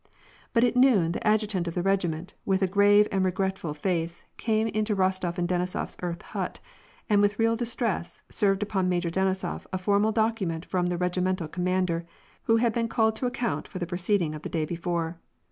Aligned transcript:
But 0.51 0.63
at 0.63 0.75
noon, 0.75 1.11
the 1.11 1.27
adjutant 1.27 1.67
of 1.67 1.75
the 1.75 1.83
regiment, 1.83 2.33
with 2.43 2.63
a 2.63 2.67
grave 2.67 3.07
and 3.11 3.23
regretful 3.23 3.75
face, 3.75 4.23
came 4.35 4.65
into 4.69 4.95
Rostof 4.95 5.37
and 5.37 5.47
Denisof's 5.47 5.95
earth 6.01 6.23
hut, 6.23 6.59
and 7.07 7.21
with 7.21 7.37
real 7.37 7.55
distress 7.55 8.23
served 8.27 8.63
upon 8.63 8.89
Major 8.89 9.11
Denisof 9.11 9.67
a 9.71 9.77
formal 9.77 10.11
docu 10.11 10.47
ment 10.47 10.65
from 10.65 10.87
the 10.87 10.97
regimental 10.97 11.47
commander, 11.47 12.07
who 12.45 12.55
had 12.57 12.73
been 12.73 12.87
called 12.87 13.15
to 13.17 13.27
account 13.27 13.67
for 13.67 13.77
the 13.77 13.85
proceeding 13.85 14.33
of 14.33 14.41
the 14.41 14.49
day 14.49 14.65
before. 14.65 15.19